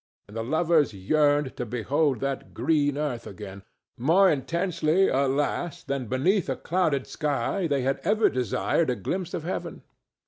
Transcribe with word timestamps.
And 0.27 0.35
the 0.35 0.43
lovers 0.43 0.95
yearned 0.95 1.55
to 1.57 1.63
behold 1.63 2.21
that 2.21 2.55
green 2.55 2.97
earth 2.97 3.27
again—more 3.27 4.31
intensely, 4.31 5.09
alas! 5.09 5.83
than 5.83 6.07
beneath 6.07 6.49
a 6.49 6.55
clouded 6.55 7.05
sky 7.05 7.67
they 7.67 7.83
had 7.83 7.99
ever 8.03 8.27
desired 8.27 8.89
a 8.89 8.95
glimpse 8.95 9.35
of 9.35 9.43
heaven. 9.43 9.83